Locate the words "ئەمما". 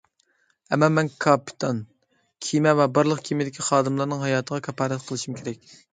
0.75-0.87